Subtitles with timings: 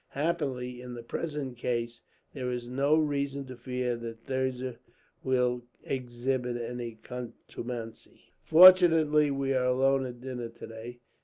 [0.15, 2.01] Happily, in the present case,
[2.33, 4.79] there is no reason to fear that Thirza
[5.23, 8.33] will exhibit any contumacy.
[8.41, 11.01] "Fortunately we are alone at dinner, today.